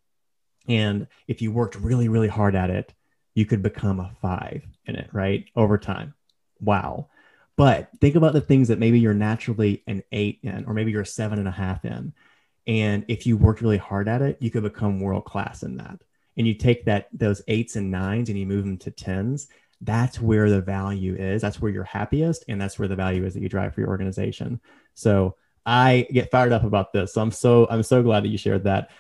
[0.69, 2.93] and if you worked really really hard at it,
[3.35, 5.45] you could become a five in it, right?
[5.55, 6.15] Over time.
[6.61, 7.09] Wow.
[7.57, 11.03] But think about the things that maybe you're naturally an eight in, or maybe you're
[11.03, 12.13] a seven and a half in.
[12.67, 16.01] And if you worked really hard at it, you could become world class in that.
[16.37, 19.49] And you take that those eights and nines and you move them to tens.
[19.81, 21.43] That's where the value is.
[21.43, 23.91] That's where you're happiest, and that's where the value is that you drive for your
[23.91, 24.61] organization.
[24.95, 27.15] So I get fired up about this.
[27.15, 28.91] So I'm so I'm so glad that you shared that.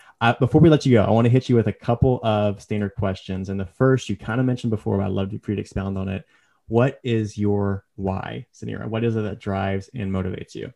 [0.40, 2.94] Before we let you go, I want to hit you with a couple of standard
[2.96, 3.48] questions.
[3.48, 5.98] And the first you kind of mentioned before, but I'd love for you to expound
[5.98, 6.24] on it.
[6.68, 8.88] What is your why, Suneera?
[8.88, 10.72] What is it that drives and motivates you?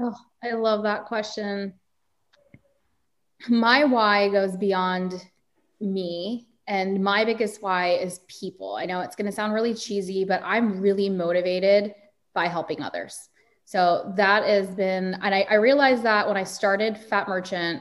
[0.00, 1.74] Oh, I love that question.
[3.48, 5.14] My why goes beyond
[5.80, 6.48] me.
[6.66, 8.76] And my biggest why is people.
[8.76, 11.94] I know it's going to sound really cheesy, but I'm really motivated
[12.34, 13.28] by helping others.
[13.64, 17.80] So that has been, and I, I realized that when I started Fattmerchant,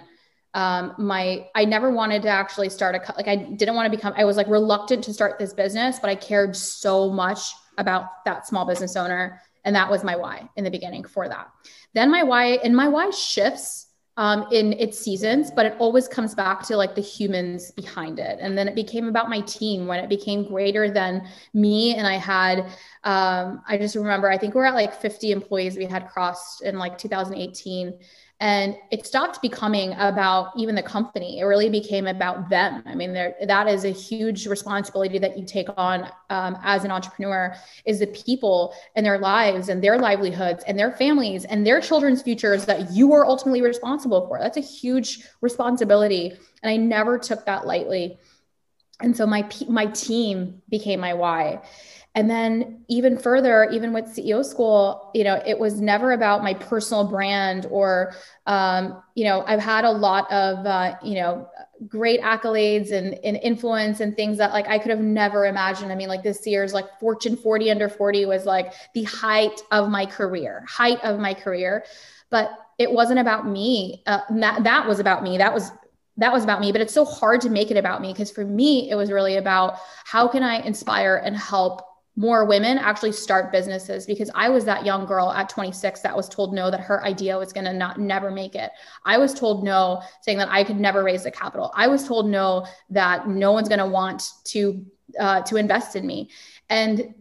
[0.53, 4.13] um, my I never wanted to actually start a like I didn't want to become
[4.17, 7.39] I was like reluctant to start this business, but I cared so much
[7.77, 11.49] about that small business owner, and that was my why in the beginning for that.
[11.93, 13.87] Then my why and my why shifts
[14.17, 18.39] um, in its seasons, but it always comes back to like the humans behind it.
[18.41, 21.95] And then it became about my team when it became greater than me.
[21.95, 22.65] And I had,
[23.03, 26.77] um, I just remember, I think we're at like 50 employees we had crossed in
[26.77, 27.97] like 2018
[28.41, 31.39] and it stopped becoming about even the company.
[31.39, 32.81] It really became about them.
[32.87, 36.89] I mean there that is a huge responsibility that you take on um, as an
[36.89, 41.79] entrepreneur is the people and their lives and their livelihoods and their families and their
[41.79, 44.39] children's futures that you are ultimately responsible for.
[44.39, 46.31] That's a huge responsibility
[46.63, 48.17] and i never took that lightly.
[49.01, 51.61] And so my my team became my why
[52.13, 56.53] and then even further, even with CEO school, you know, it was never about my
[56.53, 58.13] personal brand or,
[58.47, 61.47] um, you know, I've had a lot of, uh, you know,
[61.87, 65.89] great accolades and, and influence and things that like I could have never imagined.
[65.89, 69.89] I mean, like this year's like Fortune 40 under 40 was like the height of
[69.89, 71.85] my career, height of my career.
[72.29, 74.03] But it wasn't about me.
[74.05, 75.37] Uh, that, that was about me.
[75.37, 75.71] That was
[76.17, 78.43] that was about me but it's so hard to make it about me because for
[78.43, 81.81] me it was really about how can i inspire and help
[82.15, 86.27] more women actually start businesses because I was that young girl at 26 that was
[86.27, 88.71] told no that her idea was going to not never make it.
[89.05, 91.71] I was told no saying that I could never raise the capital.
[91.75, 94.85] I was told no that no one's going to want to
[95.19, 96.29] uh, to invest in me.
[96.69, 97.15] And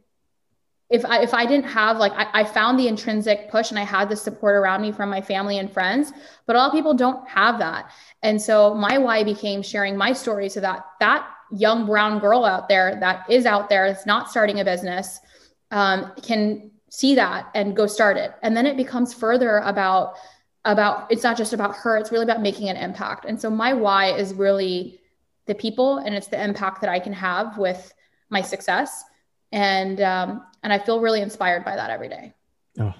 [0.90, 3.85] if I, if I didn't have like I, I found the intrinsic push and I
[3.85, 6.12] had the support around me from my family and friends,
[6.46, 7.92] but a lot of people don't have that.
[8.24, 12.68] And so my why became sharing my story so that that young brown girl out
[12.68, 15.20] there that is out there that's not starting a business
[15.70, 18.32] um, can see that and go start it.
[18.42, 20.14] And then it becomes further about
[20.66, 23.24] about it's not just about her it's really about making an impact.
[23.24, 25.00] And so my why is really
[25.46, 27.92] the people and it's the impact that i can have with
[28.28, 29.04] my success.
[29.52, 32.34] And um, and i feel really inspired by that every day.
[32.78, 32.94] Oh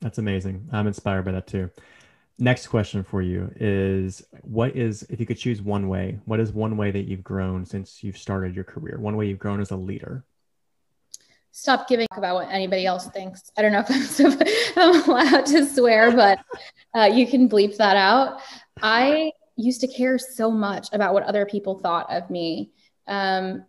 [0.00, 0.68] that's amazing.
[0.72, 1.70] I'm inspired by that too
[2.40, 6.52] Next question for you is what is if you could choose one way, what is
[6.52, 8.98] one way that you've grown since you've started your career?
[9.00, 10.24] One way you've grown as a leader?
[11.50, 13.50] Stop giving about what anybody else thinks.
[13.56, 14.20] I don't know if
[14.76, 16.38] I'm, I'm allowed to swear, but
[16.94, 18.40] uh, you can bleep that out.
[18.80, 22.70] I used to care so much about what other people thought of me.
[23.08, 23.64] Um,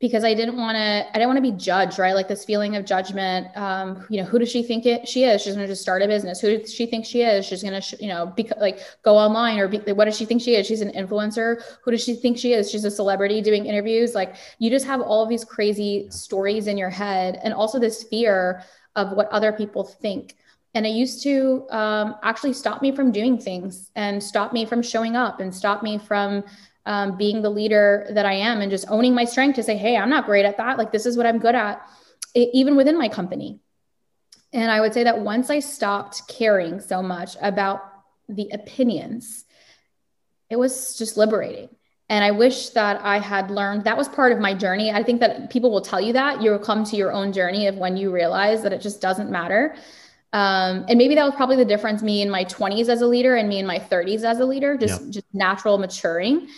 [0.00, 2.14] because I didn't want to, I didn't want to be judged, right?
[2.14, 3.48] Like this feeling of judgment.
[3.56, 5.42] Um, you know, who does she think it, she is?
[5.42, 6.40] She's going to just start a business.
[6.40, 7.44] Who does she think she is?
[7.44, 10.40] She's going to, you know, be, like go online or be, what does she think
[10.40, 10.68] she is?
[10.68, 11.60] She's an influencer.
[11.82, 12.70] Who does she think she is?
[12.70, 14.14] She's a celebrity doing interviews.
[14.14, 18.04] Like you just have all of these crazy stories in your head, and also this
[18.04, 18.62] fear
[18.94, 20.36] of what other people think.
[20.74, 24.82] And it used to um, actually stop me from doing things and stop me from
[24.82, 26.44] showing up and stop me from
[26.88, 29.98] um, being the leader that I am and just owning my strength to say, hey,
[29.98, 30.78] I'm not great at that.
[30.78, 31.86] Like, this is what I'm good at,
[32.34, 33.60] it, even within my company.
[34.54, 37.82] And I would say that once I stopped caring so much about
[38.26, 39.44] the opinions,
[40.48, 41.68] it was just liberating.
[42.08, 44.90] And I wish that I had learned that was part of my journey.
[44.90, 47.76] I think that people will tell you that you'll come to your own journey of
[47.76, 49.76] when you realize that it just doesn't matter.
[50.32, 53.34] Um, and maybe that was probably the difference me in my 20s as a leader
[53.34, 56.48] and me in my 30s as a leader, just, just natural maturing.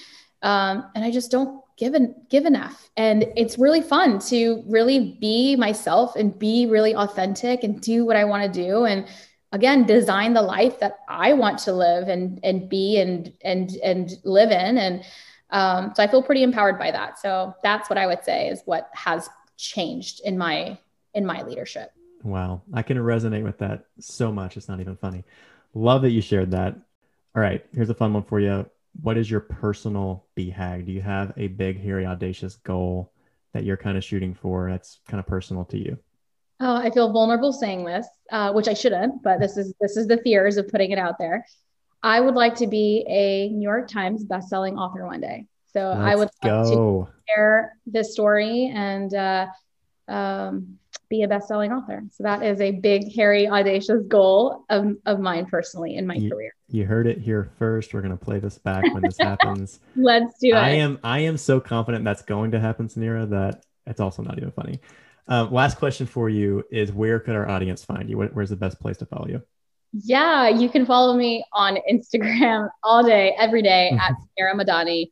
[0.43, 2.91] Um, and I just don't given give enough.
[2.97, 8.17] And it's really fun to really be myself and be really authentic and do what
[8.17, 9.07] i want to do and
[9.53, 14.13] again design the life that i want to live and and be and and and
[14.25, 14.77] live in.
[14.79, 15.05] And
[15.51, 17.19] um, so i feel pretty empowered by that.
[17.19, 20.79] So that's what i would say is what has changed in my
[21.15, 21.93] in my leadership.
[22.23, 22.61] Wow.
[22.75, 24.59] I can resonate with that so much.
[24.59, 25.25] It's not even funny.
[25.73, 26.77] Love that you shared that.
[27.35, 27.65] All right.
[27.73, 28.69] Here's a fun one for you
[29.01, 30.87] what is your personal BHAG?
[30.87, 33.13] Do you have a big, hairy, audacious goal
[33.53, 35.99] that you're kind of shooting for that's kind of personal to you?
[36.61, 40.07] Oh, I feel vulnerable saying this, uh, which I shouldn't, but this is this is
[40.07, 41.47] the fears of putting it out there.
[42.03, 45.47] I would like to be a New York Times bestselling author one day.
[45.73, 49.47] So Let's I would like to share this story and uh,
[50.09, 50.79] um,
[51.11, 52.05] be a best-selling author.
[52.13, 56.31] So that is a big, hairy, audacious goal of, of mine personally in my you,
[56.31, 56.55] career.
[56.69, 57.93] You heard it here first.
[57.93, 59.81] We're gonna play this back when this happens.
[59.97, 60.55] Let's do it.
[60.55, 64.39] I am I am so confident that's going to happen, Suneera, that it's also not
[64.39, 64.81] even funny.
[65.27, 68.17] Um, last question for you is where could our audience find you?
[68.17, 69.43] Where's the best place to follow you?
[69.93, 75.11] Yeah, you can follow me on Instagram all day, every day at Suneera Madhani.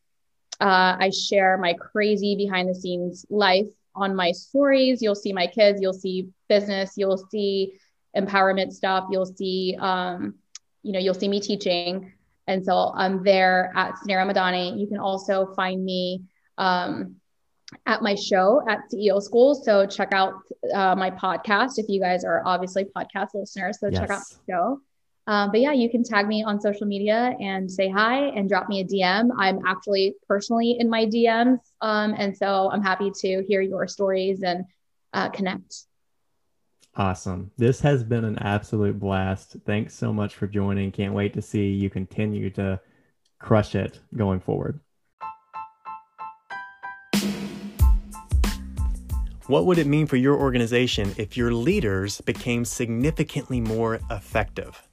[0.60, 3.66] Uh, I share my crazy behind the scenes life
[3.98, 5.02] on my stories.
[5.02, 7.78] You'll see my kids, you'll see business, you'll see
[8.16, 10.34] empowerment stuff, you'll see, um,
[10.82, 12.12] you know, you'll see me teaching.
[12.46, 14.80] And so I'm there at Suneera Madhani.
[14.80, 16.22] You can also find me
[16.56, 17.16] um,
[17.86, 19.54] at my show at CEO School.
[19.54, 20.34] So check out
[20.74, 23.78] uh, my podcast if you guys are obviously podcast listeners.
[23.80, 24.00] So yes.
[24.00, 24.80] check out the show.
[25.28, 28.66] Um, but yeah, you can tag me on social media and say hi and drop
[28.70, 29.28] me a DM.
[29.36, 31.58] I'm actually personally in my DMs.
[31.82, 34.64] Um, and so I'm happy to hear your stories and
[35.12, 35.84] uh, connect.
[36.96, 37.50] Awesome.
[37.58, 39.56] This has been an absolute blast.
[39.66, 40.90] Thanks so much for joining.
[40.92, 42.80] Can't wait to see you continue to
[43.38, 44.80] crush it going forward.
[49.46, 54.87] What would it mean for your organization if your leaders became significantly more effective?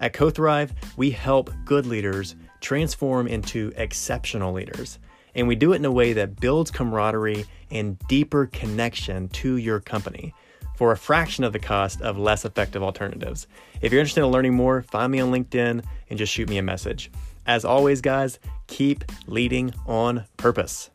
[0.00, 4.98] At CoThrive, we help good leaders transform into exceptional leaders.
[5.34, 9.80] And we do it in a way that builds camaraderie and deeper connection to your
[9.80, 10.34] company
[10.76, 13.46] for a fraction of the cost of less effective alternatives.
[13.80, 16.62] If you're interested in learning more, find me on LinkedIn and just shoot me a
[16.62, 17.10] message.
[17.46, 20.90] As always, guys, keep leading on purpose.